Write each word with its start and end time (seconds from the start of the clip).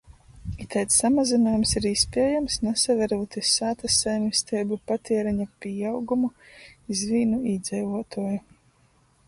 Itaids 0.63 0.95
samazynuojums 1.01 1.73
ir 1.81 1.85
īspiejams, 1.89 2.55
nasaverūt 2.69 3.37
iz 3.43 3.51
sātys 3.59 3.99
saimisteibu 4.05 4.79
patiereņa 4.93 5.49
pīaugumu 5.67 6.33
iz 6.97 7.07
vīnu 7.13 7.43
īdzeivuotuoju. 7.55 8.45